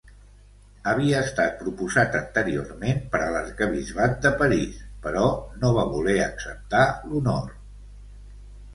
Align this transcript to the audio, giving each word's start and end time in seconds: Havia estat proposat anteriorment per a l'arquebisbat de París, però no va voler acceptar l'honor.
Havia 0.91 1.19
estat 1.25 1.53
proposat 1.59 2.17
anteriorment 2.21 3.05
per 3.15 3.21
a 3.27 3.29
l'arquebisbat 3.37 4.19
de 4.27 4.33
París, 4.43 4.83
però 5.07 5.29
no 5.63 5.75
va 5.79 5.89
voler 5.95 6.19
acceptar 6.29 6.85
l'honor. 7.09 7.59